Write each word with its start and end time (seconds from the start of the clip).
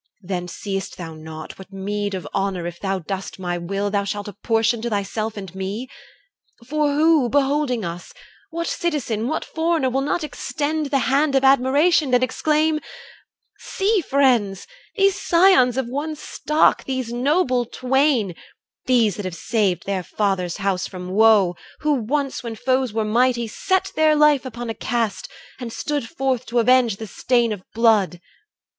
Then 0.23 0.47
seest 0.47 0.97
thou 0.97 1.13
not 1.13 1.59
What 1.59 1.71
meed 1.71 2.15
of 2.15 2.27
honour, 2.33 2.65
if 2.65 2.79
thou 2.79 2.97
dost 2.97 3.37
my 3.37 3.59
will, 3.59 3.91
Thou 3.91 4.03
shalt 4.03 4.27
apportion 4.27 4.81
to 4.81 4.89
thyself 4.89 5.37
and 5.37 5.53
me? 5.53 5.87
For 6.65 6.91
who, 6.95 7.29
beholding 7.29 7.85
us, 7.85 8.11
what 8.49 8.65
citizen, 8.65 9.27
What 9.27 9.45
foreigner, 9.45 9.91
will 9.91 10.01
not 10.01 10.23
extend 10.23 10.87
the 10.87 10.97
hand 11.13 11.35
Of 11.35 11.43
admiration, 11.43 12.11
and 12.15 12.23
exclaim, 12.23 12.79
'See, 13.59 14.01
friends, 14.01 14.65
These 14.95 15.21
scions 15.21 15.77
of 15.77 15.85
one 15.85 16.15
stock, 16.15 16.83
these 16.85 17.13
noble 17.13 17.65
twain, 17.67 18.33
These 18.87 19.17
that 19.17 19.25
have 19.25 19.35
saved 19.35 19.85
their 19.85 20.01
father's 20.01 20.57
house 20.57 20.87
from 20.87 21.09
woe, 21.11 21.55
Who 21.81 21.91
once 21.93 22.41
when 22.41 22.55
foes 22.55 22.91
were 22.91 23.05
mighty, 23.05 23.45
set 23.47 23.91
their 23.95 24.15
life 24.15 24.45
Upon 24.47 24.67
a 24.67 24.73
cast, 24.73 25.29
and 25.59 25.71
stood 25.71 26.09
forth 26.09 26.47
to 26.47 26.57
avenge 26.57 26.95
The 26.95 27.05
stain 27.05 27.51
of 27.51 27.61
blood! 27.75 28.19